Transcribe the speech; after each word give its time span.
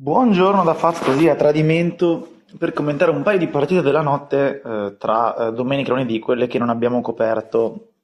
Buongiorno 0.00 0.62
da 0.62 0.74
Faz 0.74 1.00
così 1.00 1.28
a 1.28 1.34
tradimento 1.34 2.42
per 2.56 2.72
commentare 2.72 3.10
un 3.10 3.24
paio 3.24 3.36
di 3.36 3.48
partite 3.48 3.82
della 3.82 4.00
notte 4.00 4.62
eh, 4.64 4.96
tra 4.96 5.34
eh, 5.34 5.52
domenica 5.52 5.88
e 5.88 5.94
lunedì, 5.94 6.20
quelle 6.20 6.46
che 6.46 6.60
non 6.60 6.68
abbiamo 6.68 7.00
coperto. 7.00 7.94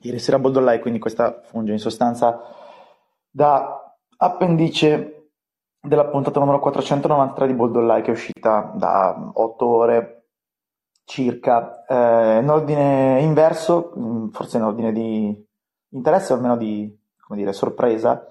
Ieri 0.00 0.18
sera 0.18 0.36
a 0.36 0.40
Boldolai, 0.40 0.80
quindi 0.80 0.98
questa 0.98 1.40
funge 1.42 1.72
in 1.72 1.78
sostanza 1.78 2.42
da 3.30 3.96
appendice 4.18 5.30
della 5.80 6.08
puntata 6.08 6.38
numero 6.40 6.58
493 6.58 7.46
di 7.46 7.54
Boldolai 7.54 8.02
che 8.02 8.10
è 8.10 8.12
uscita 8.12 8.74
da 8.74 9.30
8 9.32 9.66
ore 9.66 10.24
circa, 11.06 11.86
eh, 11.86 12.38
in 12.38 12.50
ordine 12.50 13.18
inverso, 13.22 13.94
mm, 13.98 14.28
forse 14.28 14.58
in 14.58 14.64
ordine 14.64 14.92
di 14.92 15.42
interesse 15.92 16.34
o 16.34 16.36
almeno 16.36 16.58
di 16.58 16.94
dire, 17.30 17.54
sorpresa 17.54 18.26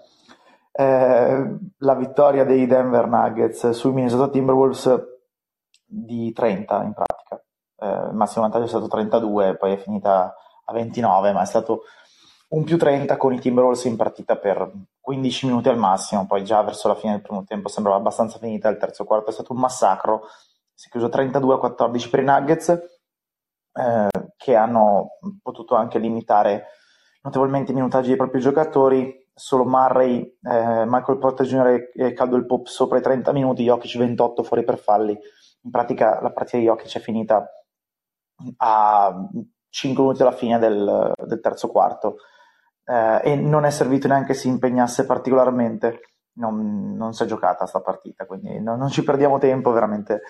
la 0.71 1.95
vittoria 1.95 2.45
dei 2.45 2.65
Denver 2.65 3.07
Nuggets 3.07 3.71
sui 3.71 3.91
Minnesota 3.91 4.29
Timberwolves 4.29 5.17
di 5.85 6.31
30 6.31 6.83
in 6.83 6.93
pratica. 6.93 7.43
Eh, 7.79 8.09
il 8.09 8.15
massimo 8.15 8.43
vantaggio 8.43 8.65
è 8.65 8.69
stato 8.69 8.87
32, 8.87 9.57
poi 9.57 9.73
è 9.73 9.77
finita 9.77 10.33
a 10.65 10.73
29, 10.73 11.31
ma 11.31 11.41
è 11.41 11.45
stato 11.45 11.83
un 12.49 12.63
più 12.63 12.77
30 12.77 13.17
con 13.17 13.33
i 13.33 13.39
Timberwolves 13.39 13.85
in 13.85 13.95
partita 13.95 14.35
per 14.37 14.71
15 14.99 15.47
minuti 15.47 15.69
al 15.69 15.77
massimo, 15.77 16.25
poi 16.25 16.43
già 16.43 16.61
verso 16.61 16.87
la 16.87 16.95
fine 16.95 17.13
del 17.13 17.21
primo 17.21 17.43
tempo 17.43 17.67
sembrava 17.67 17.97
abbastanza 17.97 18.37
finita, 18.37 18.69
il 18.69 18.77
terzo 18.77 19.05
quarto 19.05 19.29
è 19.29 19.33
stato 19.33 19.53
un 19.53 19.59
massacro, 19.59 20.27
si 20.73 20.87
è 20.87 20.91
chiuso 20.91 21.09
32 21.09 21.55
a 21.55 21.57
14 21.57 22.09
per 22.09 22.19
i 22.19 22.23
Nuggets, 22.23 22.69
eh, 23.73 24.07
che 24.37 24.55
hanno 24.55 25.17
potuto 25.41 25.75
anche 25.75 25.99
limitare 25.99 26.67
notevolmente 27.21 27.71
i 27.71 27.75
minutaggi 27.75 28.09
dei 28.09 28.17
propri 28.17 28.39
giocatori, 28.39 29.28
solo 29.39 29.63
Murray, 29.63 30.21
eh, 30.21 30.83
Michael 30.85 31.17
Porter 31.17 31.45
Jr. 31.45 31.91
e 31.93 32.13
Caldwell 32.13 32.45
Pop 32.45 32.67
sopra 32.67 32.97
i 32.97 33.01
30 33.01 33.31
minuti, 33.31 33.63
Jokic 33.63 33.97
28 33.97 34.43
fuori 34.43 34.63
per 34.65 34.77
falli. 34.77 35.17
In 35.61 35.71
pratica 35.71 36.21
la 36.21 36.31
partita 36.31 36.57
di 36.57 36.65
Jokic 36.65 36.97
è 36.97 36.99
finita 36.99 37.49
a 38.57 39.29
5 39.69 40.03
minuti 40.03 40.21
alla 40.21 40.33
fine 40.33 40.59
del, 40.59 41.13
del 41.25 41.39
terzo 41.39 41.69
quarto 41.69 42.17
eh, 42.83 43.21
e 43.23 43.35
non 43.35 43.63
è 43.63 43.69
servito 43.69 44.07
neanche 44.07 44.33
si 44.33 44.49
impegnasse 44.49 45.05
particolarmente. 45.05 46.01
Non, 46.39 46.95
non 46.95 47.13
si 47.13 47.23
è 47.23 47.25
giocata 47.25 47.65
sta 47.65 47.81
partita, 47.81 48.25
quindi 48.25 48.61
non, 48.61 48.77
non 48.77 48.89
ci 48.89 49.03
perdiamo 49.03 49.39
tempo, 49.39 49.71
veramente, 49.71 50.21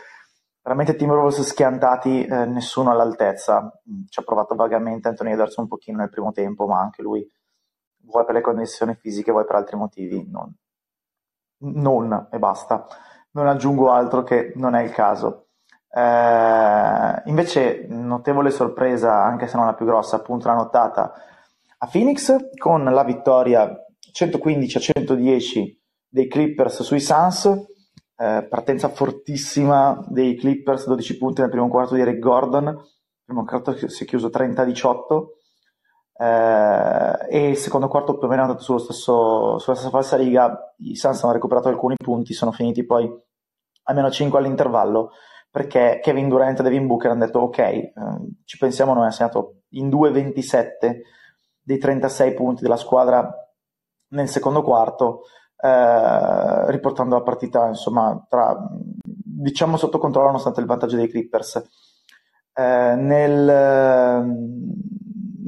veramente 0.61 0.95
Timberwolves 0.95 1.41
schiantati, 1.41 2.25
eh, 2.25 2.45
nessuno 2.45 2.91
all'altezza. 2.91 3.71
Ci 4.07 4.19
ha 4.19 4.23
provato 4.23 4.55
vagamente 4.55 5.07
Anthony 5.07 5.31
Edwards 5.31 5.57
un 5.57 5.67
pochino 5.67 5.97
nel 5.97 6.09
primo 6.09 6.31
tempo, 6.31 6.67
ma 6.67 6.79
anche 6.79 7.01
lui 7.01 7.27
vuoi 8.09 8.25
per 8.25 8.35
le 8.35 8.41
condizioni 8.41 8.95
fisiche, 8.95 9.31
vuoi 9.31 9.45
per 9.45 9.55
altri 9.55 9.77
motivi, 9.77 10.27
non, 10.29 10.53
non 11.59 12.27
e 12.31 12.39
basta. 12.39 12.87
Non 13.31 13.47
aggiungo 13.47 13.91
altro 13.91 14.23
che 14.23 14.51
non 14.55 14.75
è 14.75 14.83
il 14.83 14.91
caso. 14.91 15.49
Eh, 15.91 17.21
invece, 17.25 17.85
notevole 17.87 18.49
sorpresa, 18.49 19.23
anche 19.23 19.47
se 19.47 19.55
non 19.55 19.65
la 19.65 19.73
più 19.73 19.85
grossa, 19.85 20.17
appunto 20.17 20.47
la 20.47 20.55
nottata 20.55 21.13
a 21.81 21.87
Phoenix 21.87 22.35
con 22.57 22.83
la 22.83 23.03
vittoria 23.03 23.71
115 24.11 24.77
a 24.77 24.79
110 24.79 25.81
dei 26.07 26.27
Clippers 26.27 26.81
sui 26.81 26.99
Suns. 26.99 27.45
Eh, 28.17 28.47
partenza 28.49 28.89
fortissima 28.89 30.03
dei 30.07 30.35
Clippers, 30.35 30.87
12 30.87 31.17
punti 31.17 31.41
nel 31.41 31.49
primo 31.49 31.69
quarto 31.69 31.95
di 31.95 32.01
Eric 32.01 32.19
Gordon. 32.19 32.67
Il 32.67 33.23
primo 33.23 33.45
quarto 33.45 33.87
si 33.87 34.03
è 34.03 34.07
chiuso 34.07 34.29
30 34.29 34.63
a 34.63 34.65
18 34.65 35.38
eh, 36.21 37.27
e 37.29 37.47
il 37.47 37.55
secondo 37.55 37.87
quarto 37.87 38.17
più 38.17 38.27
o 38.27 38.29
meno 38.29 38.41
è 38.41 38.45
andato 38.45 38.77
stesso, 38.77 39.57
sulla 39.57 39.75
stessa 39.75 39.89
falsa 39.89 40.17
riga, 40.17 40.73
i 40.79 40.95
Suns 40.95 41.23
hanno 41.23 41.31
recuperato 41.31 41.69
alcuni 41.69 41.95
punti, 41.95 42.33
sono 42.33 42.51
finiti 42.51 42.85
poi 42.85 43.09
a 43.83 43.93
meno 43.93 44.11
5 44.11 44.37
all'intervallo 44.37 45.11
perché 45.49 45.99
Kevin 46.03 46.27
Durant 46.27 46.59
e 46.59 46.63
Devin 46.63 46.87
Booker 46.87 47.11
hanno 47.11 47.25
detto 47.25 47.39
ok, 47.39 47.57
eh, 47.57 47.93
ci 48.43 48.57
pensiamo 48.57 48.93
noi, 48.93 49.07
ha 49.07 49.11
segnato 49.11 49.61
in 49.69 49.87
2-27 49.87 50.69
dei 51.61 51.77
36 51.77 52.33
punti 52.33 52.63
della 52.63 52.75
squadra 52.75 53.31
nel 54.09 54.27
secondo 54.27 54.61
quarto, 54.61 55.21
eh, 55.55 56.71
riportando 56.71 57.15
la 57.15 57.23
partita 57.23 57.67
insomma 57.67 58.25
tra, 58.27 58.57
diciamo 59.03 59.77
sotto 59.77 59.97
controllo 59.97 60.27
nonostante 60.27 60.59
il 60.59 60.65
vantaggio 60.65 60.97
dei 60.97 61.07
Clippers. 61.07 61.63
Eh, 62.53 62.95
nel, 62.95 63.47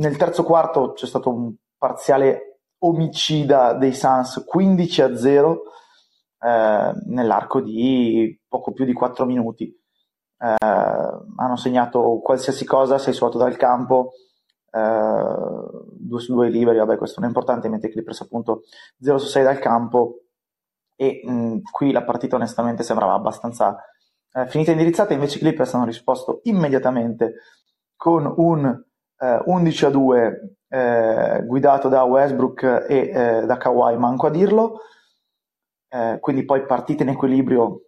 nel 0.02 0.18
terzo 0.18 0.44
quarto 0.44 0.94
c'è 0.94 1.06
stato 1.06 1.30
un 1.30 1.54
parziale 1.78 2.62
omicida 2.80 3.74
dei 3.74 3.94
Suns 3.94 4.44
15 4.46 5.02
a 5.04 5.16
0 5.16 5.62
eh, 6.40 6.92
nell'arco 7.06 7.62
di 7.62 8.40
poco 8.48 8.74
più 8.74 8.86
di 8.86 8.94
4 8.94 9.26
minuti. 9.26 9.66
Eh, 9.68 10.56
hanno 10.58 11.56
segnato 11.56 12.20
qualsiasi 12.24 12.66
cosa, 12.66 12.98
6 12.98 13.14
su 13.14 13.26
8 13.26 13.38
dal 13.38 13.56
campo, 13.58 14.14
2 14.72 14.82
eh, 14.82 16.20
su 16.20 16.34
2 16.34 16.50
liberi, 16.50 16.80
vabbè 16.80 16.98
questo 16.98 17.20
non 17.20 17.30
è 17.30 17.32
importante, 17.32 17.70
mentre 17.70 17.90
Clippers 17.90 18.22
appunto 18.22 18.64
0 19.00 19.20
su 19.20 19.28
6 19.28 19.44
dal 19.44 19.60
campo 19.60 20.24
e 20.96 21.22
mh, 21.24 21.62
qui 21.72 21.92
la 21.92 22.04
partita 22.04 22.38
onestamente 22.38 22.82
sembrava 22.82 23.14
abbastanza 23.14 23.78
eh, 24.34 24.48
finita 24.48 24.72
indirizzata, 24.72 25.14
invece 25.14 25.38
i 25.38 25.42
Clippers 25.42 25.74
hanno 25.76 25.86
risposto 25.86 26.40
immediatamente 26.44 27.34
con 27.96 28.34
un 28.38 28.84
11 29.22 29.86
a 29.86 29.90
2 29.90 30.56
eh, 30.68 31.44
guidato 31.46 31.90
da 31.90 32.04
Westbrook 32.04 32.86
e 32.88 33.12
eh, 33.14 33.46
da 33.46 33.58
Kawhi, 33.58 33.98
manco 33.98 34.28
a 34.28 34.30
dirlo, 34.30 34.80
eh, 35.90 36.18
quindi 36.20 36.46
poi 36.46 36.66
partite 36.66 37.04
in 37.04 37.10
equilibrio 37.10 37.82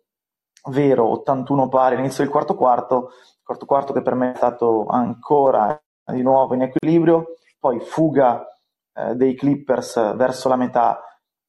vero, 0.70 1.10
81 1.10 1.70
pari 1.70 1.96
all'inizio 1.96 2.24
del 2.24 2.32
quarto 2.32 2.56
quarto, 2.56 3.12
quarto 3.42 3.66
quarto 3.66 3.94
che 3.94 4.02
per 4.02 4.16
me 4.16 4.34
è 4.34 4.36
stato 4.36 4.86
ancora 4.86 5.82
di 6.06 6.22
nuovo 6.22 6.54
in 6.54 6.64
equilibrio, 6.64 7.36
poi 7.58 7.80
fuga 7.80 8.46
eh, 8.94 9.16
dei 9.16 9.36
Clippers 9.36 10.16
verso 10.16 10.50
la 10.50 10.58
metà 10.58 11.02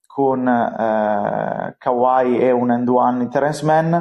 con 0.06 0.46
eh, 0.46 1.74
Kawhi 1.76 2.38
e 2.38 2.50
un 2.52 2.70
end 2.70 2.88
one 2.88 3.24
in 3.24 3.28
Terence 3.28 3.64
Mann, 3.64 3.94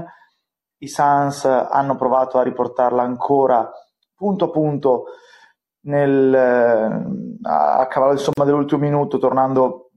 i 0.77 0.88
Suns 0.88 1.45
hanno 1.45 1.95
provato 1.95 2.38
a 2.38 2.44
riportarla 2.44 3.01
ancora 3.01 3.69
punto 4.15 4.45
a 4.45 4.50
punto 4.51 5.05
nel, 5.83 6.33
eh, 6.33 7.39
a 7.44 7.88
cavallo 7.88 8.13
insomma, 8.13 8.45
dell'ultimo 8.45 8.81
minuto, 8.81 9.17
tornando 9.17 9.91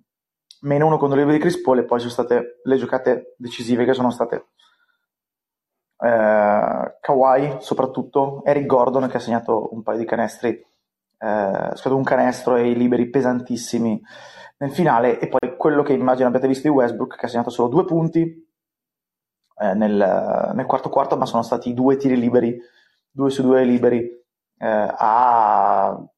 meno 0.62 0.86
uno 0.86 0.96
con 0.96 1.10
libri 1.10 1.34
di 1.34 1.38
Chris 1.38 1.60
poi 1.60 1.84
sono 1.98 2.10
state 2.10 2.60
le 2.62 2.76
giocate 2.76 3.34
decisive 3.36 3.84
che 3.84 3.92
sono 3.92 4.10
state 4.10 4.46
eh, 5.98 6.96
Kawhi 7.00 7.56
soprattutto, 7.60 8.42
Eric 8.44 8.66
Gordon 8.66 9.08
che 9.08 9.16
ha 9.16 9.20
segnato 9.20 9.72
un 9.72 9.82
paio 9.82 9.98
di 9.98 10.04
canestri, 10.04 10.48
eh, 11.18 11.90
un 11.90 12.02
canestro 12.02 12.56
e 12.56 12.70
i 12.70 12.76
liberi 12.76 13.08
pesantissimi 13.08 14.00
nel 14.58 14.72
finale 14.72 15.18
e 15.18 15.28
poi 15.28 15.56
quello 15.56 15.82
che 15.82 15.92
immagino 15.92 16.28
abbiate 16.28 16.48
visto 16.48 16.68
di 16.68 16.74
Westbrook 16.74 17.16
che 17.16 17.26
ha 17.26 17.28
segnato 17.28 17.50
solo 17.50 17.68
due 17.68 17.84
punti 17.84 18.20
eh, 19.58 19.74
nel, 19.74 20.52
nel 20.54 20.66
quarto 20.66 20.88
quarto 20.88 21.16
ma 21.16 21.26
sono 21.26 21.42
stati 21.42 21.74
due 21.74 21.96
tiri 21.96 22.16
liberi, 22.16 22.58
due 23.10 23.30
su 23.30 23.42
due 23.42 23.64
liberi 23.64 23.98
eh, 24.58 24.94
a 24.96 25.65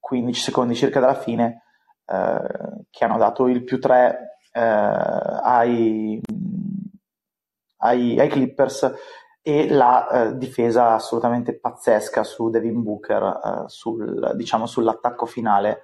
15 0.08 0.40
secondi 0.40 0.74
circa 0.74 1.00
dalla 1.00 1.14
fine, 1.14 1.64
eh, 2.06 2.86
che 2.90 3.04
hanno 3.04 3.18
dato 3.18 3.46
il 3.46 3.62
più 3.62 3.78
3 3.78 4.40
eh, 4.52 4.60
ai, 4.60 6.18
ai, 7.78 8.18
ai, 8.18 8.28
Clippers 8.28 8.94
e 9.42 9.68
la 9.68 10.08
eh, 10.08 10.36
difesa 10.38 10.94
assolutamente 10.94 11.58
pazzesca 11.58 12.24
su 12.24 12.48
Devin 12.48 12.82
Booker, 12.82 13.22
eh, 13.22 13.62
sul, 13.66 14.32
diciamo 14.34 14.66
sull'attacco 14.66 15.26
finale 15.26 15.82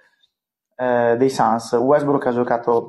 dei 0.75 1.31
Suns. 1.31 1.71
Westbrook 1.75 2.27
ha 2.27 2.33
giocato 2.33 2.89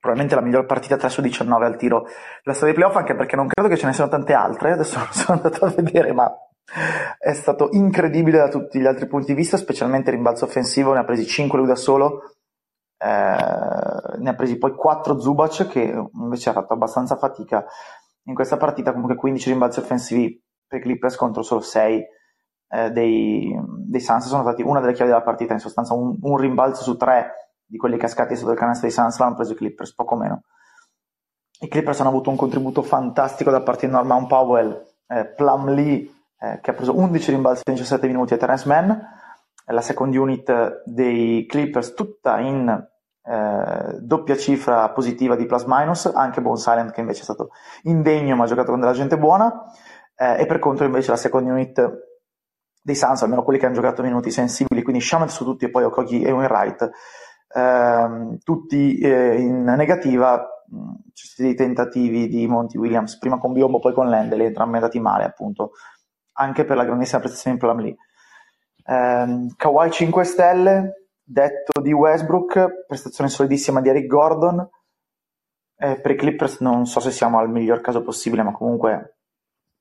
probabilmente 0.00 0.34
la 0.34 0.40
miglior 0.40 0.66
partita 0.66 0.96
3 0.96 1.08
su 1.08 1.20
19 1.20 1.64
al 1.64 1.76
tiro 1.76 2.06
della 2.42 2.56
storia 2.56 2.74
dei 2.74 2.82
playoff, 2.82 2.96
anche 2.96 3.14
perché 3.14 3.36
non 3.36 3.46
credo 3.46 3.68
che 3.68 3.76
ce 3.76 3.86
ne 3.86 3.92
siano 3.92 4.10
tante 4.10 4.32
altre, 4.32 4.72
adesso 4.72 4.98
sono 5.12 5.40
andato 5.40 5.64
a 5.64 5.68
vedere, 5.68 6.12
ma 6.12 6.28
è 7.18 7.32
stato 7.34 7.68
incredibile 7.72 8.38
da 8.38 8.48
tutti 8.48 8.80
gli 8.80 8.86
altri 8.86 9.06
punti 9.06 9.26
di 9.26 9.34
vista, 9.34 9.56
specialmente 9.56 10.10
il 10.10 10.16
rimbalzo 10.16 10.44
offensivo, 10.44 10.92
ne 10.92 11.00
ha 11.00 11.04
presi 11.04 11.26
5 11.26 11.58
lui 11.58 11.66
da 11.66 11.74
solo, 11.74 12.22
eh, 12.98 14.18
ne 14.18 14.30
ha 14.30 14.34
presi 14.34 14.56
poi 14.58 14.74
4 14.74 15.20
Zubac 15.20 15.68
che 15.68 15.92
invece 16.14 16.50
ha 16.50 16.52
fatto 16.52 16.72
abbastanza 16.72 17.16
fatica 17.16 17.64
in 18.24 18.34
questa 18.34 18.56
partita, 18.56 18.92
comunque 18.92 19.16
15 19.16 19.50
rimbalzi 19.50 19.80
offensivi 19.80 20.40
per 20.66 20.80
Clippers 20.80 21.16
contro 21.16 21.42
solo 21.42 21.60
6 21.60 22.04
eh, 22.68 22.90
dei, 22.90 23.54
dei 23.86 24.00
Suns, 24.00 24.26
sono 24.26 24.42
stati 24.42 24.62
una 24.62 24.80
delle 24.80 24.94
chiavi 24.94 25.10
della 25.10 25.22
partita, 25.22 25.52
in 25.52 25.58
sostanza 25.58 25.92
un, 25.92 26.16
un 26.22 26.36
rimbalzo 26.36 26.82
su 26.82 26.96
3 26.96 27.32
di 27.66 27.76
quelli 27.76 27.98
cascati 27.98 28.36
sotto 28.36 28.52
il 28.52 28.58
canestro 28.58 28.86
dei 28.86 28.96
Suns 28.96 29.18
l'hanno 29.18 29.34
preso 29.34 29.52
i 29.52 29.56
Clippers, 29.56 29.94
poco 29.94 30.16
meno. 30.16 30.42
I 31.60 31.68
Clippers 31.68 32.00
hanno 32.00 32.08
avuto 32.08 32.30
un 32.30 32.36
contributo 32.36 32.82
fantastico 32.82 33.50
da 33.50 33.62
parte 33.62 33.86
di 33.86 33.92
Norman 33.92 34.26
Powell, 34.26 34.84
eh, 35.06 35.26
Plum 35.26 35.70
Lee 35.70 36.10
eh, 36.42 36.58
che 36.60 36.70
ha 36.70 36.74
preso 36.74 36.96
11 36.96 37.30
rimbalzi 37.30 37.62
in 37.66 37.74
17 37.74 38.06
minuti 38.08 38.34
a 38.34 38.36
Terence 38.36 38.66
Mann, 38.66 38.90
la 39.66 39.80
second 39.80 40.14
unit 40.14 40.82
dei 40.84 41.46
Clippers 41.46 41.94
tutta 41.94 42.40
in 42.40 42.90
eh, 43.24 43.98
doppia 44.00 44.36
cifra 44.36 44.90
positiva 44.90 45.36
di 45.36 45.46
plus 45.46 45.64
minus, 45.66 46.06
anche 46.06 46.42
Bone 46.42 46.58
Silent 46.58 46.90
che 46.90 47.00
invece 47.00 47.20
è 47.20 47.24
stato 47.24 47.50
indegno 47.82 48.34
ma 48.34 48.44
ha 48.44 48.48
giocato 48.48 48.70
con 48.70 48.80
della 48.80 48.92
gente 48.92 49.16
buona, 49.16 49.62
eh, 50.16 50.40
e 50.40 50.46
per 50.46 50.58
contro 50.58 50.84
invece 50.84 51.10
la 51.10 51.16
second 51.16 51.48
unit 51.48 52.10
dei 52.82 52.96
Suns, 52.96 53.22
almeno 53.22 53.44
quelli 53.44 53.60
che 53.60 53.66
hanno 53.66 53.76
giocato 53.76 54.02
minuti 54.02 54.32
sensibili, 54.32 54.82
quindi 54.82 55.00
Shamet 55.00 55.28
su 55.28 55.44
tutti 55.44 55.66
e 55.66 55.70
poi 55.70 55.84
Okogi 55.84 56.22
e 56.22 56.32
Wainwright, 56.32 56.90
ehm, 57.54 58.38
tutti 58.42 58.98
eh, 58.98 59.40
in 59.40 59.62
negativa, 59.62 60.44
ci 61.12 61.26
sono 61.26 61.34
stati 61.34 61.42
dei 61.42 61.54
tentativi 61.54 62.26
di 62.26 62.48
Monty 62.48 62.78
Williams, 62.78 63.18
prima 63.18 63.38
con 63.38 63.52
Biombo, 63.52 63.78
poi 63.78 63.92
con 63.92 64.08
Landel, 64.08 64.40
entrambi 64.40 64.76
andati 64.76 64.98
male 64.98 65.22
appunto, 65.22 65.72
anche 66.32 66.64
per 66.64 66.76
la 66.76 66.84
grandissima 66.84 67.20
prestazione 67.20 67.56
in 67.56 67.62
Plum 67.62 67.80
Lee. 67.80 67.96
Eh, 68.84 69.54
Kawhi 69.56 69.90
5 69.90 70.24
stelle, 70.24 71.08
detto 71.22 71.80
di 71.80 71.92
Westbrook, 71.92 72.86
prestazione 72.86 73.30
solidissima 73.30 73.80
di 73.80 73.88
Eric 73.88 74.06
Gordon, 74.06 74.68
eh, 75.76 76.00
per 76.00 76.10
i 76.12 76.16
Clippers 76.16 76.60
non 76.60 76.86
so 76.86 77.00
se 77.00 77.10
siamo 77.10 77.38
al 77.38 77.50
miglior 77.50 77.80
caso 77.80 78.02
possibile, 78.02 78.42
ma 78.42 78.52
comunque 78.52 79.16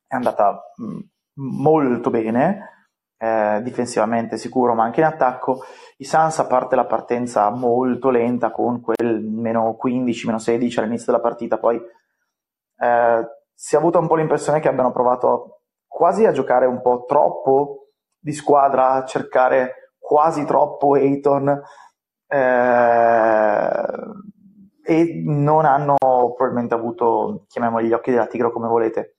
è 0.07 0.15
andata 0.15 0.59
mh, 0.75 1.00
molto 1.36 2.09
bene, 2.09 2.88
eh, 3.18 3.62
difensivamente 3.62 4.38
sicuro, 4.38 4.74
ma 4.74 4.83
anche 4.83 5.00
in 5.00 5.06
attacco. 5.06 5.63
I 5.98 6.06
Suns, 6.06 6.39
a 6.39 6.48
parte 6.48 6.75
la 6.75 6.86
partenza 6.86 7.50
molto 7.51 8.09
lenta 8.09 8.51
con 8.51 8.81
quel 8.81 9.21
meno 9.21 9.75
15, 9.75 10.25
meno 10.25 10.39
16 10.39 10.80
all'inizio 10.80 11.12
della 11.12 11.24
partita, 11.24 11.59
poi 11.59 11.77
eh, 11.77 13.27
si 13.53 13.75
è 13.75 13.77
avuta 13.77 14.00
un 14.00 14.07
po' 14.07 14.15
l'impressione 14.15 14.59
che 14.59 14.68
abbiano 14.68 14.92
provato 14.92 15.61
quasi 15.92 16.26
a 16.26 16.32
giocare 16.32 16.66
un 16.66 16.82
po' 16.82 17.04
troppo 17.06 17.90
di 18.18 18.32
squadra, 18.32 18.92
a 18.92 19.06
cercare 19.06 19.94
quasi 20.00 20.46
troppo 20.46 20.96
Ayton 20.96 21.62
eh, 22.28 23.84
e 24.84 25.22
non 25.26 25.66
hanno 25.66 25.96
probabilmente 25.98 26.74
avuto, 26.74 27.44
chiamiamoli 27.50 27.88
gli 27.88 27.94
occhi 27.94 28.12
della 28.12 28.28
tigre 28.28 28.52
come 28.52 28.70
volete, 28.70 29.18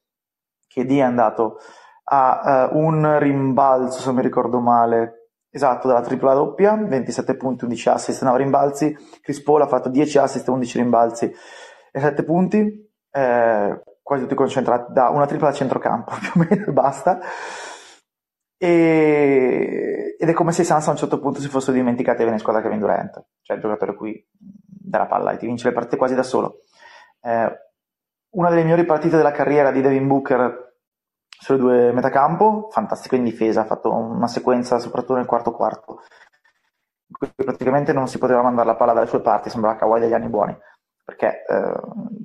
che 0.67 0.87
D 0.87 0.97
è 0.97 1.01
andato 1.01 1.59
a 2.05 2.71
uh, 2.73 2.79
un 2.79 3.19
rimbalzo, 3.19 4.01
se 4.01 4.13
mi 4.13 4.23
ricordo 4.23 4.59
male, 4.59 5.31
esatto, 5.51 5.89
dalla 5.89 6.01
tripla 6.01 6.33
doppia, 6.33 6.75
27 6.75 7.37
punti, 7.37 7.65
11 7.65 7.89
assist, 7.91 8.23
9 8.23 8.39
rimbalzi. 8.39 8.97
Chris 9.21 9.43
Paul 9.43 9.63
ha 9.63 9.67
fatto 9.67 9.91
10 9.91 10.19
assist, 10.19 10.49
11 10.49 10.79
rimbalzi 10.79 11.33
e 11.93 12.01
7 12.01 12.25
punti, 12.25 12.91
eh, 13.11 13.83
quasi 14.03 14.23
tutti 14.23 14.35
concentrati 14.35 14.93
da 14.93 15.09
una 15.09 15.27
tripla 15.27 15.49
da 15.49 15.55
centrocampo, 15.55 16.13
più 16.21 16.41
o 16.41 16.47
meno, 16.49 16.67
e 16.67 16.73
basta. 16.73 17.21
E... 18.59 20.17
Ed 20.19 20.29
è 20.29 20.33
come 20.33 20.53
se 20.53 20.63
i 20.63 20.65
Sans 20.65 20.87
a 20.87 20.91
un 20.91 20.97
certo 20.97 21.19
punto 21.19 21.41
si 21.41 21.49
fossero 21.49 21.77
dimenticati 21.77 22.19
di 22.19 22.23
avere 22.23 22.37
in 22.37 22.43
squadra 22.43 22.63
Kevin 22.63 22.79
Durant, 22.79 23.25
cioè 23.43 23.57
il 23.57 23.63
giocatore 23.63 23.95
qui 23.95 24.25
della 24.33 25.07
palla 25.07 25.33
e 25.33 25.37
ti 25.37 25.47
vince 25.47 25.69
le 25.69 25.75
partite 25.75 25.97
quasi 25.97 26.15
da 26.15 26.23
solo. 26.23 26.61
Eh, 27.23 27.59
una 28.31 28.49
delle 28.49 28.63
migliori 28.63 28.85
partite 28.85 29.17
della 29.17 29.33
carriera 29.33 29.71
di 29.71 29.81
Devin 29.81 30.07
Booker 30.07 30.75
sulle 31.29 31.59
due 31.59 31.93
metacampo, 31.93 32.69
fantastico 32.71 33.17
in 33.17 33.25
difesa, 33.25 33.63
ha 33.63 33.67
fatto 33.67 33.93
una 33.93 34.29
sequenza 34.29 34.79
soprattutto 34.79 35.17
nel 35.17 35.27
quarto 35.27 35.51
quarto, 35.51 36.03
in 37.09 37.17
cui 37.17 37.33
praticamente 37.35 37.93
non 37.93 38.07
si 38.07 38.19
poteva 38.19 38.43
mandare 38.43 38.69
la 38.69 38.77
palla 38.77 38.93
dalle 38.93 39.07
sue 39.07 39.21
parti, 39.21 39.51
sembrava 39.51 39.77
Kawhi 39.77 40.01
degli 40.01 40.15
anni 40.15 40.29
buoni, 40.29 40.57
perché 41.05 41.45
eh, 41.45 41.81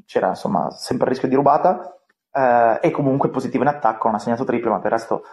c'era 0.06 0.30
insomma 0.30 0.70
sempre 0.72 1.06
il 1.06 1.12
rischio 1.12 1.28
di 1.28 1.36
rubata 1.36 1.98
eh, 2.32 2.80
e 2.82 2.92
comunque 2.92 3.30
positivo 3.30 3.64
in 3.64 3.70
attacco, 3.70 4.08
non 4.08 4.16
ha 4.16 4.20
segnato 4.20 4.44
triple, 4.44 4.70
ma 4.70 4.78
per 4.78 4.92
il 4.92 4.98
resto 4.98 5.24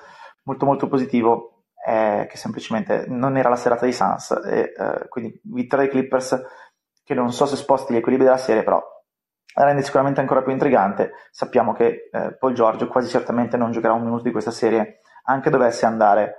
molto 0.45 0.67
molto 0.67 0.89
positivo, 0.89 1.65
eh, 1.87 2.27
che 2.29 2.37
semplicemente 2.37 3.05
non 3.09 3.37
era 3.37 3.49
la 3.49 3.57
serata 3.57 3.83
dei 3.83 3.93
Suns, 3.93 4.31
e, 4.31 4.73
eh, 4.77 5.09
quindi 5.09 5.39
vittoria 5.45 5.85
dei 5.85 5.93
Clippers 5.93 6.43
che 7.03 7.15
non 7.15 7.33
so 7.33 7.45
se 7.45 7.57
sposti 7.57 7.93
gli 7.93 7.99
equilibri 7.99 8.25
della 8.25 8.39
serie, 8.39 8.63
però 8.63 8.83
rende 9.57 9.83
sicuramente 9.83 10.21
ancora 10.21 10.43
più 10.43 10.53
intrigante. 10.53 11.13
Sappiamo 11.31 11.75
che 11.75 12.09
eh, 12.11 12.37
Paul 12.39 12.55
Giorgio 12.55 12.89
quasi 12.89 13.09
certamente 13.09 13.59
non 13.59 13.71
giocherà 13.73 13.93
un 13.93 14.03
minuto 14.03 14.23
di 14.23 14.33
questa 14.33 14.51
serie, 14.51 15.01
anche 15.25 15.51
dovesse 15.51 15.85
andare 15.85 16.39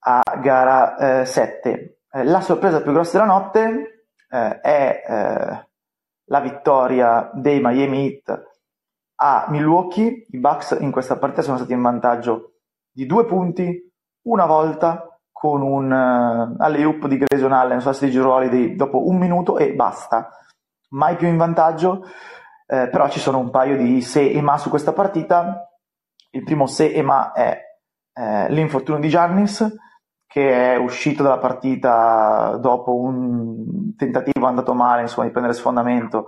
a 0.00 0.20
gara 0.40 1.24
7. 1.24 2.00
Eh, 2.10 2.24
la 2.24 2.40
sorpresa 2.42 2.82
più 2.82 2.92
grossa 2.92 3.18
della 3.18 3.32
notte 3.32 4.06
è 4.28 5.64
la 6.28 6.40
vittoria 6.40 7.30
dei 7.34 7.60
Miami 7.60 8.06
Heat 8.06 8.46
a 9.20 9.46
Milwaukee. 9.48 10.26
I 10.30 10.38
Bucks 10.38 10.76
in 10.80 10.90
questa 10.90 11.18
partita 11.18 11.42
sono 11.42 11.56
stati 11.56 11.72
in 11.72 11.82
vantaggio 11.82 12.52
di 12.90 13.06
due 13.06 13.24
punti 13.26 13.92
una 14.26 14.46
volta 14.46 15.04
con 15.30 15.62
un 15.62 15.90
uh, 15.90 16.56
alley-oop 16.58 17.06
di 17.06 17.18
Grayson 17.18 17.52
Allen 17.52 17.80
su 17.80 18.04
di 18.04 18.10
Giro 18.10 18.32
Holiday 18.32 18.74
dopo 18.74 19.08
un 19.08 19.18
minuto 19.18 19.56
e 19.56 19.72
basta 19.74 20.30
mai 20.90 21.16
più 21.16 21.28
in 21.28 21.36
vantaggio, 21.36 22.04
eh, 22.66 22.88
però 22.88 23.08
ci 23.08 23.20
sono 23.20 23.38
un 23.38 23.50
paio 23.50 23.76
di 23.76 24.00
se 24.00 24.30
e 24.30 24.40
ma 24.40 24.58
su 24.58 24.68
questa 24.70 24.92
partita. 24.92 25.70
Il 26.30 26.44
primo 26.44 26.66
se 26.66 26.92
e 26.92 27.02
ma 27.02 27.32
è 27.32 27.60
eh, 28.12 28.50
l'infortunio 28.50 29.00
di 29.00 29.08
Giannis, 29.08 29.66
che 30.28 30.74
è 30.74 30.76
uscito 30.76 31.22
dalla 31.22 31.38
partita 31.38 32.58
dopo 32.60 32.94
un 32.94 33.96
tentativo 33.96 34.46
andato 34.46 34.74
male 34.74 35.00
insomma, 35.02 35.26
di 35.26 35.32
prendere 35.32 35.56
sfondamento 35.56 36.26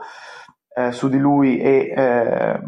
eh, 0.75 0.91
su 0.91 1.09
di 1.09 1.19
lui 1.19 1.59
e 1.59 1.93
eh, 1.95 2.61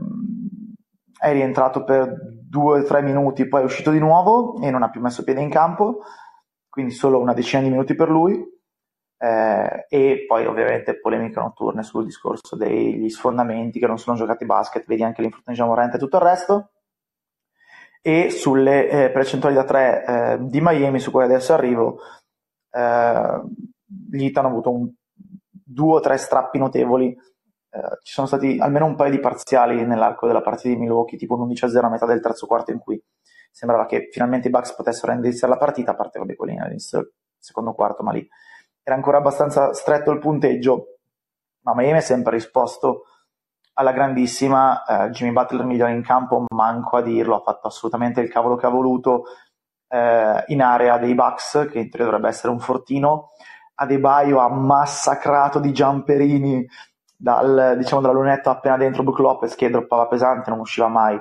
è 1.19 1.33
rientrato 1.33 1.85
per 1.85 2.15
due 2.49 2.81
o 2.81 2.85
tre 2.85 3.01
minuti, 3.01 3.49
poi 3.49 3.63
è 3.63 3.65
uscito 3.65 3.91
di 3.91 3.99
nuovo 3.99 4.61
e 4.61 4.71
non 4.71 4.83
ha 4.83 4.91
più 4.91 5.01
messo 5.01 5.25
piede 5.25 5.41
in 5.41 5.49
campo, 5.49 6.01
quindi 6.69 6.93
solo 6.93 7.19
una 7.19 7.33
decina 7.33 7.63
di 7.63 7.71
minuti 7.71 7.95
per 7.95 8.11
lui 8.11 8.39
eh, 9.17 9.87
e 9.89 10.25
poi 10.27 10.45
ovviamente 10.45 11.01
polemiche 11.01 11.41
notturne 11.41 11.83
sul 11.83 12.05
discorso 12.05 12.57
degli 12.57 13.09
sfondamenti 13.09 13.79
che 13.79 13.87
non 13.87 13.99
sono 13.99 14.19
giocati 14.19 14.45
basket, 14.45 14.85
vedi 14.87 15.03
anche 15.03 15.23
l'infortunio 15.23 15.63
di 15.63 15.67
Morant 15.67 15.95
e 15.95 15.99
tutto 15.99 16.17
il 16.17 16.23
resto, 16.23 16.73
e 18.03 18.31
sulle 18.31 18.89
eh, 18.89 19.11
percentuali 19.11 19.55
da 19.55 19.65
3 19.65 20.05
eh, 20.05 20.39
di 20.41 20.61
Miami, 20.61 20.99
su 20.99 21.13
cui 21.13 21.23
adesso 21.23 21.55
arrivo, 21.55 21.99
eh, 22.71 23.43
gli 24.11 24.25
Heat 24.25 24.37
hanno 24.37 24.49
avuto 24.49 24.71
un, 24.71 24.93
due 25.73 25.95
o 25.95 26.01
tre 26.01 26.17
strappi 26.17 26.59
notevoli, 26.59 27.11
eh, 27.11 27.99
ci 28.03 28.13
sono 28.13 28.27
stati 28.27 28.59
almeno 28.59 28.87
un 28.87 28.97
paio 28.97 29.13
di 29.13 29.21
parziali 29.21 29.87
nell'arco 29.87 30.27
della 30.27 30.43
partita 30.43 30.69
di 30.69 30.77
Milwaukee, 30.77 31.17
tipo 31.17 31.37
un 31.37 31.49
11-0 31.49 31.85
a 31.85 31.89
metà 31.89 32.05
del 32.05 32.21
terzo 32.21 32.47
quarto 32.47 32.73
in 32.73 32.79
cui 32.79 33.03
sembrava 33.51 33.87
che 33.87 34.09
finalmente 34.11 34.49
i 34.49 34.51
Bucks 34.51 34.75
potessero 34.75 35.13
iniziare 35.13 35.53
la 35.53 35.59
partita, 35.59 35.93
a 35.93 35.95
parte 35.95 36.19
vabbè, 36.19 36.35
quelli 36.35 36.59
all'inizio 36.59 36.99
del 36.99 37.13
secondo 37.39 37.73
quarto, 37.73 38.03
ma 38.03 38.13
lì 38.13 38.27
era 38.83 38.97
ancora 38.97 39.19
abbastanza 39.19 39.73
stretto 39.73 40.11
il 40.11 40.19
punteggio, 40.19 40.99
ma 41.61 41.75
Miami 41.75 41.99
ha 41.99 42.03
sempre 42.03 42.33
risposto 42.33 43.05
alla 43.75 43.93
grandissima. 43.93 44.85
Eh, 44.85 45.11
Jimmy 45.11 45.33
Butler 45.33 45.65
migliore 45.65 45.93
in 45.93 46.03
campo, 46.03 46.45
manco 46.55 46.97
a 46.97 47.03
dirlo, 47.03 47.37
ha 47.37 47.43
fatto 47.43 47.69
assolutamente 47.69 48.21
il 48.21 48.31
cavolo 48.31 48.57
che 48.57 48.67
ha 48.67 48.71
voluto 48.71 49.25
eh, 49.89 50.45
in 50.49 50.63
area 50.63 50.99
dei 50.99 51.15
Bucks, 51.15 51.69
che 51.71 51.79
in 51.79 51.91
teoria 51.91 52.07
dovrebbe 52.07 52.29
essere 52.29 52.53
un 52.53 52.61
fortino. 52.61 53.31
Adebayo 53.75 54.39
ha 54.39 54.49
massacrato 54.49 55.59
di 55.59 55.73
jumperini 55.73 56.67
dal, 57.17 57.75
diciamo, 57.77 58.01
dalla 58.01 58.15
lunetta 58.15 58.51
appena 58.51 58.77
dentro 58.77 59.03
Brook 59.03 59.19
Lopez 59.19 59.55
che 59.55 59.71
droppava 59.71 60.07
pesante, 60.07 60.51
non 60.51 60.61
usciva 60.61 60.89
mai 60.89 61.21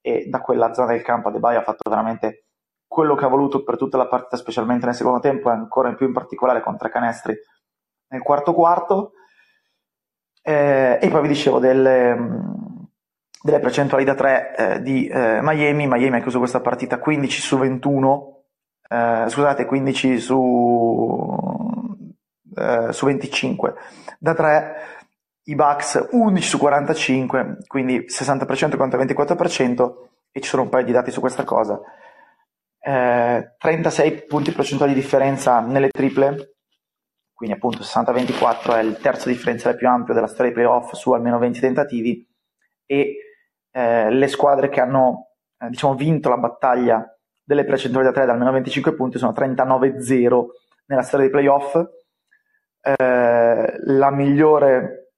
e 0.00 0.26
da 0.28 0.40
quella 0.40 0.74
zona 0.74 0.92
del 0.92 1.02
campo 1.02 1.28
Adebayo 1.28 1.60
ha 1.60 1.62
fatto 1.62 1.88
veramente 1.88 2.46
quello 2.86 3.14
che 3.14 3.24
ha 3.24 3.28
voluto 3.28 3.62
per 3.62 3.78
tutta 3.78 3.96
la 3.96 4.06
partita, 4.06 4.36
specialmente 4.36 4.84
nel 4.84 4.94
secondo 4.94 5.20
tempo, 5.20 5.48
e 5.48 5.52
ancora 5.52 5.88
in 5.88 5.96
più 5.96 6.06
in 6.06 6.12
particolare 6.12 6.60
con 6.60 6.76
tre 6.76 6.90
canestri 6.90 7.34
nel 8.08 8.22
quarto 8.22 8.52
quarto. 8.52 9.12
Eh, 10.42 10.98
e 11.00 11.08
poi 11.08 11.22
vi 11.22 11.28
dicevo 11.28 11.58
delle, 11.58 12.16
delle 13.42 13.60
percentuali 13.60 14.04
da 14.04 14.14
tre 14.14 14.54
eh, 14.56 14.82
di 14.82 15.06
eh, 15.06 15.40
Miami. 15.42 15.86
Miami 15.86 16.16
ha 16.16 16.20
chiuso 16.20 16.38
questa 16.38 16.60
partita 16.60 16.98
15 16.98 17.40
su 17.40 17.58
21, 17.58 18.42
eh, 18.88 19.24
scusate, 19.28 19.64
15 19.64 20.18
su, 20.18 21.96
eh, 22.56 22.92
su 22.92 23.06
25 23.06 23.74
da 24.18 24.34
3. 24.34 24.74
I 25.44 25.54
Bucks 25.56 26.08
11 26.10 26.48
su 26.48 26.58
45, 26.58 27.58
quindi 27.66 28.04
60% 28.08 28.76
contro 28.76 29.02
24%, 29.02 29.92
e 30.30 30.40
ci 30.40 30.48
sono 30.48 30.62
un 30.62 30.68
paio 30.68 30.84
di 30.84 30.92
dati 30.92 31.10
su 31.10 31.20
questa 31.20 31.42
cosa 31.44 31.80
eh, 32.82 33.54
36 33.58 34.26
punti 34.26 34.50
percentuali 34.50 34.92
di 34.92 35.00
differenza 35.00 35.60
nelle 35.60 35.88
triple, 35.88 36.54
quindi 37.42 37.58
appunto 37.58 37.82
60-24 37.82 38.76
è 38.76 38.82
il 38.82 38.98
terzo 38.98 39.28
differenziale 39.28 39.76
più 39.76 39.88
ampio 39.88 40.14
della 40.14 40.28
storia 40.28 40.52
dei 40.52 40.62
playoff 40.62 40.92
su 40.92 41.10
almeno 41.10 41.40
20 41.40 41.58
tentativi 41.58 42.24
e 42.86 43.16
eh, 43.72 44.10
le 44.12 44.28
squadre 44.28 44.68
che 44.68 44.80
hanno 44.80 45.30
eh, 45.58 45.68
diciamo, 45.68 45.96
vinto 45.96 46.28
la 46.28 46.36
battaglia 46.36 47.04
delle 47.42 47.64
percentuali 47.64 48.06
da 48.06 48.12
3 48.12 48.26
da 48.26 48.32
almeno 48.34 48.52
25 48.52 48.94
punti 48.94 49.18
sono 49.18 49.32
39-0 49.32 50.44
nella 50.86 51.02
storia 51.02 51.26
dei 51.26 51.34
playoff. 51.34 51.74
Eh, 52.80 53.74
la 53.86 54.10
migliore 54.12 55.14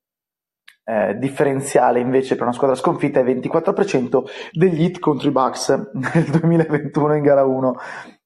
eh, 0.82 1.18
differenziale 1.18 2.00
invece 2.00 2.36
per 2.36 2.44
una 2.44 2.54
squadra 2.54 2.74
sconfitta 2.74 3.20
è 3.20 3.24
24% 3.24 4.22
degli 4.50 4.82
hit 4.82 4.98
contro 4.98 5.28
i 5.28 5.30
Bucks 5.30 5.68
nel 5.92 6.24
2021 6.24 7.16
in 7.16 7.22
gara 7.22 7.44
1 7.44 7.74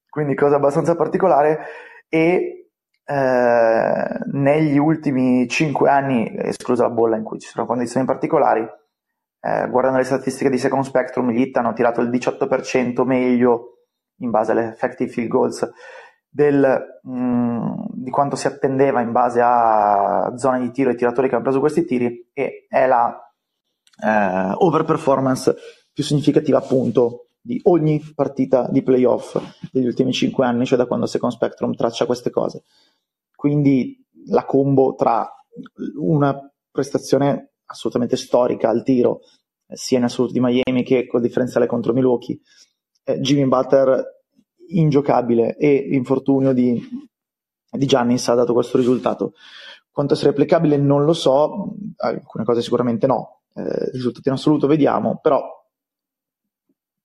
quindi 0.08 0.34
cosa 0.36 0.56
abbastanza 0.56 0.96
particolare 0.96 1.66
e 2.08 2.57
eh, 3.10 4.18
negli 4.32 4.76
ultimi 4.76 5.48
5 5.48 5.88
anni, 5.88 6.30
esclusa 6.36 6.82
la 6.82 6.90
bolla 6.90 7.16
in 7.16 7.24
cui 7.24 7.38
ci 7.38 7.48
sono 7.48 7.64
condizioni 7.64 8.04
particolari, 8.04 8.60
eh, 8.60 9.68
guardando 9.70 9.98
le 9.98 10.04
statistiche 10.04 10.50
di 10.50 10.58
Second 10.58 10.84
Spectrum, 10.84 11.30
gli 11.30 11.40
Heat 11.40 11.56
hanno 11.56 11.72
tirato 11.72 12.02
il 12.02 12.10
18% 12.10 13.04
meglio 13.04 13.84
in 14.18 14.30
base 14.30 14.52
alle 14.52 14.68
effective 14.68 15.10
field 15.10 15.28
goals 15.28 15.70
del, 16.28 17.00
mh, 17.02 17.18
mm, 17.18 17.72
di 17.94 18.10
quanto 18.10 18.36
si 18.36 18.46
attendeva 18.46 19.00
in 19.00 19.12
base 19.12 19.40
a 19.42 20.34
zone 20.36 20.60
di 20.60 20.70
tiro 20.70 20.90
e 20.90 20.94
tiratori 20.94 21.28
che 21.28 21.34
hanno 21.34 21.44
preso 21.44 21.60
questi 21.60 21.86
tiri 21.86 22.28
e 22.34 22.66
è 22.68 22.86
la 22.86 23.18
eh, 24.04 24.52
overperformance 24.54 25.54
più 25.92 26.04
significativa 26.04 26.58
appunto 26.58 27.28
di 27.40 27.58
ogni 27.64 28.02
partita 28.14 28.68
di 28.70 28.82
playoff 28.82 29.40
degli 29.72 29.86
ultimi 29.86 30.12
5 30.12 30.44
anni, 30.44 30.66
cioè 30.66 30.76
da 30.76 30.86
quando 30.86 31.06
Second 31.06 31.32
Spectrum 31.32 31.74
traccia 31.74 32.04
queste 32.04 32.28
cose. 32.28 32.64
Quindi 33.38 34.04
la 34.30 34.44
combo 34.44 34.96
tra 34.96 35.32
una 36.00 36.36
prestazione 36.72 37.52
assolutamente 37.66 38.16
storica 38.16 38.68
al 38.68 38.82
tiro, 38.82 39.20
sia 39.68 39.98
in 39.98 40.04
assoluto 40.04 40.32
di 40.32 40.40
Miami 40.40 40.82
che 40.82 41.06
col 41.06 41.20
differenziale 41.20 41.68
contro 41.68 41.92
Milwaukee, 41.92 42.40
eh, 43.04 43.20
Jimmy 43.20 43.46
Butler 43.46 44.04
ingiocabile 44.70 45.56
e 45.56 45.72
infortunio 45.92 46.52
di, 46.52 46.82
di 47.70 47.86
Giannis 47.86 48.26
ha 48.26 48.34
dato 48.34 48.54
questo 48.54 48.76
risultato. 48.76 49.34
Quanto 49.88 50.16
sia 50.16 50.30
replicabile 50.30 50.76
non 50.76 51.04
lo 51.04 51.12
so, 51.12 51.76
alcune 51.98 52.42
cose 52.42 52.60
sicuramente 52.60 53.06
no, 53.06 53.42
eh, 53.54 53.90
risultati 53.92 54.26
in 54.26 54.34
assoluto 54.34 54.66
vediamo, 54.66 55.20
però 55.22 55.44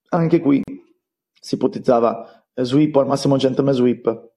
anche 0.08 0.40
qui 0.40 0.62
si 1.32 1.54
ipotizzava 1.54 2.44
sweep 2.54 2.96
o 2.96 3.00
al 3.00 3.06
massimo 3.06 3.36
gentleman 3.36 3.74
sweep, 3.74 4.32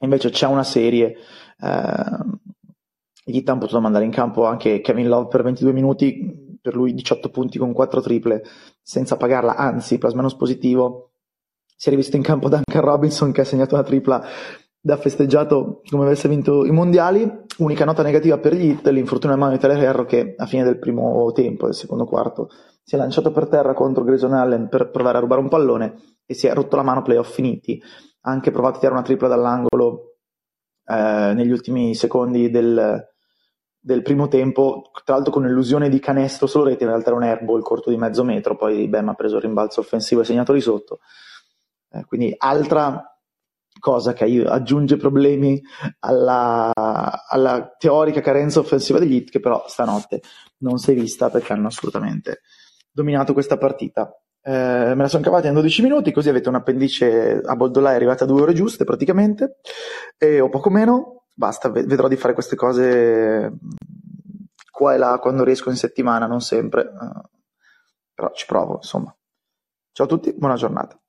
invece 0.00 0.30
c'è 0.30 0.46
una 0.46 0.64
serie, 0.64 1.16
eh, 1.60 2.38
Heat 3.24 3.48
hanno 3.48 3.60
potuto 3.60 3.80
mandare 3.80 4.04
in 4.04 4.10
campo 4.10 4.46
anche 4.46 4.80
Kevin 4.80 5.08
Love 5.08 5.28
per 5.28 5.42
22 5.42 5.72
minuti, 5.72 6.58
per 6.60 6.74
lui 6.74 6.94
18 6.94 7.30
punti 7.30 7.58
con 7.58 7.72
4 7.72 8.00
triple 8.00 8.42
senza 8.82 9.16
pagarla, 9.16 9.56
anzi 9.56 9.98
plus 9.98 10.14
meno 10.14 10.28
positivo, 10.36 11.12
si 11.76 11.88
è 11.88 11.90
rivisto 11.90 12.16
in 12.16 12.22
campo 12.22 12.48
Duncan 12.48 12.82
Robinson 12.82 13.32
che 13.32 13.40
ha 13.40 13.44
segnato 13.44 13.74
una 13.74 13.84
tripla 13.84 14.22
da 14.82 14.96
festeggiato 14.96 15.82
come 15.88 16.04
avesse 16.04 16.28
vinto 16.28 16.64
i 16.64 16.70
mondiali. 16.70 17.30
Unica 17.58 17.84
nota 17.84 18.02
negativa 18.02 18.38
per 18.38 18.54
gli 18.54 18.68
Heat, 18.68 18.86
l'infortunio 18.88 19.36
a 19.36 19.38
mano 19.38 19.56
di 19.56 19.64
Herro 19.64 20.04
che 20.04 20.34
a 20.36 20.46
fine 20.46 20.64
del 20.64 20.78
primo 20.78 21.30
tempo, 21.32 21.66
del 21.66 21.74
secondo 21.74 22.04
quarto, 22.04 22.48
si 22.82 22.94
è 22.94 22.98
lanciato 22.98 23.30
per 23.30 23.48
terra 23.48 23.74
contro 23.74 24.04
Grayson 24.04 24.32
Allen 24.32 24.68
per 24.68 24.90
provare 24.90 25.18
a 25.18 25.20
rubare 25.20 25.40
un 25.40 25.48
pallone 25.48 25.94
e 26.26 26.34
si 26.34 26.46
è 26.46 26.54
rotto 26.54 26.76
la 26.76 26.82
mano 26.82 27.02
playoff 27.02 27.32
finiti. 27.32 27.80
Anche 28.22 28.50
provato 28.50 28.76
a 28.76 28.78
tirare 28.78 28.96
una 28.96 29.04
tripla 29.04 29.28
dall'angolo 29.28 30.16
eh, 30.84 31.32
negli 31.34 31.50
ultimi 31.50 31.94
secondi 31.94 32.50
del, 32.50 33.08
del, 33.78 34.02
primo 34.02 34.28
tempo, 34.28 34.90
tra 35.04 35.14
l'altro 35.14 35.32
con 35.32 35.46
illusione 35.46 35.88
di 35.88 36.00
canestro 36.00 36.46
solo 36.46 36.64
rete, 36.64 36.84
in 36.84 36.90
realtà 36.90 37.08
era 37.08 37.18
un 37.18 37.24
airball 37.24 37.62
corto 37.62 37.90
di 37.90 37.96
mezzo 37.96 38.24
metro, 38.24 38.56
poi 38.56 38.88
Bam 38.88 39.08
ha 39.08 39.14
preso 39.14 39.36
il 39.36 39.42
rimbalzo 39.42 39.80
offensivo 39.80 40.20
e 40.20 40.24
segnato 40.24 40.52
di 40.52 40.60
sotto. 40.60 41.00
Eh, 41.90 42.04
quindi 42.04 42.34
altra 42.36 43.04
cosa 43.78 44.12
che 44.12 44.44
aggiunge 44.46 44.96
problemi 44.96 45.60
alla, 46.00 46.70
alla, 46.74 47.74
teorica 47.78 48.20
carenza 48.20 48.60
offensiva 48.60 48.98
degli 48.98 49.14
hit 49.14 49.30
che 49.30 49.40
però 49.40 49.64
stanotte 49.66 50.20
non 50.58 50.78
si 50.78 50.90
è 50.90 50.94
vista 50.94 51.30
perché 51.30 51.52
hanno 51.52 51.68
assolutamente 51.68 52.42
dominato 52.90 53.32
questa 53.32 53.56
partita. 53.56 54.12
Eh, 54.42 54.94
me 54.94 55.02
la 55.02 55.08
sono 55.08 55.22
cavata 55.22 55.48
in 55.48 55.54
12 55.54 55.82
minuti, 55.82 56.12
così 56.12 56.28
avete 56.28 56.48
un 56.48 56.54
appendice 56.54 57.40
a 57.44 57.56
Boldolai 57.56 57.94
arrivata 57.94 58.24
a 58.24 58.26
due 58.26 58.42
ore 58.42 58.54
giuste 58.54 58.84
praticamente, 58.84 59.58
e, 60.16 60.40
o 60.40 60.48
poco 60.48 60.70
meno. 60.70 61.24
Basta, 61.34 61.70
vedrò 61.70 62.08
di 62.08 62.16
fare 62.16 62.34
queste 62.34 62.56
cose 62.56 63.52
qua 64.70 64.94
e 64.94 64.98
là 64.98 65.18
quando 65.20 65.44
riesco 65.44 65.70
in 65.70 65.76
settimana, 65.76 66.26
non 66.26 66.40
sempre, 66.40 66.82
eh, 66.82 67.28
però 68.14 68.30
ci 68.32 68.46
provo, 68.46 68.76
insomma. 68.76 69.14
Ciao 69.92 70.06
a 70.06 70.08
tutti, 70.08 70.34
buona 70.36 70.54
giornata. 70.54 71.00